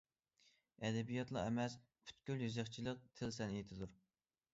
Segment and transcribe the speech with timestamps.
[0.87, 1.75] ئەدەبىياتلا ئەمەس،
[2.07, 3.93] پۈتكۈل يېزىقچىلىق تىل سەنئىتىدۇر.